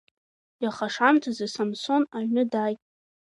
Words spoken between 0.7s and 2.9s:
ашамҭазы Самсон аҩны дааит.